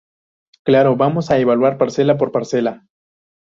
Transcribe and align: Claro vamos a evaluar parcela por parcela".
Claro 0.63 0.95
vamos 0.95 1.29
a 1.29 1.37
evaluar 1.37 1.77
parcela 1.77 2.17
por 2.17 2.31
parcela". 2.31 2.87